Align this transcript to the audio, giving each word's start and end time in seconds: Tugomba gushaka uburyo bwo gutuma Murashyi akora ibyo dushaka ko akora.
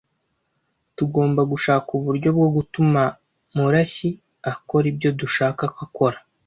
Tugomba 0.97 1.41
gushaka 1.51 1.87
uburyo 1.97 2.29
bwo 2.37 2.47
gutuma 2.55 3.01
Murashyi 3.55 4.09
akora 4.51 4.85
ibyo 4.91 5.09
dushaka 5.19 5.63
ko 5.75 5.79
akora. 5.85 6.17